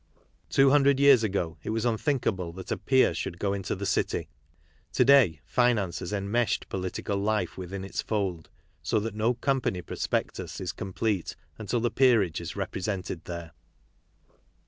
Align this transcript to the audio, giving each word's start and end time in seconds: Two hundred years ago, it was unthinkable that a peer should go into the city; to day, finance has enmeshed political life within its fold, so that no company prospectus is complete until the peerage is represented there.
Two 0.49 0.71
hundred 0.71 0.99
years 0.99 1.23
ago, 1.23 1.59
it 1.61 1.69
was 1.69 1.85
unthinkable 1.85 2.51
that 2.53 2.71
a 2.71 2.77
peer 2.77 3.13
should 3.13 3.37
go 3.37 3.53
into 3.53 3.75
the 3.75 3.85
city; 3.85 4.29
to 4.93 5.05
day, 5.05 5.39
finance 5.45 5.99
has 5.99 6.11
enmeshed 6.11 6.67
political 6.69 7.15
life 7.19 7.55
within 7.55 7.83
its 7.83 8.01
fold, 8.01 8.49
so 8.81 8.99
that 8.99 9.13
no 9.13 9.35
company 9.35 9.83
prospectus 9.83 10.59
is 10.59 10.71
complete 10.71 11.35
until 11.59 11.79
the 11.81 11.91
peerage 11.91 12.41
is 12.41 12.55
represented 12.55 13.25
there. 13.25 13.51